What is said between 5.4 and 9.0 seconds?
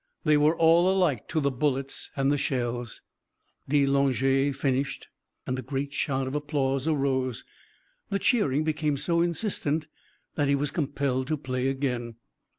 and a great shout of applause arose. The cheering became